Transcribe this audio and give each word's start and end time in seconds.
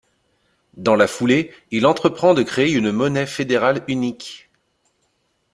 Dans 0.77 0.95
la 0.95 1.05
foulée, 1.05 1.53
il 1.69 1.85
entreprend 1.85 2.33
de 2.33 2.41
créer 2.41 2.73
une 2.73 2.91
monnaie 2.91 3.27
fédérale 3.27 3.83
unique. 3.87 4.49